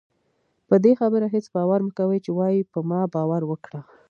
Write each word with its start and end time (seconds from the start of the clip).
پدې 0.67 0.91
خبره 0.99 1.27
هېڅ 1.35 1.45
باور 1.55 1.79
مکوئ 1.87 2.19
چې 2.25 2.31
وايي 2.37 2.61
په 2.71 2.79
ما 2.89 3.01
باور 3.15 3.41
وکړه 3.47 3.81